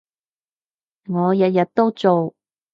[1.07, 2.33] 我日日都做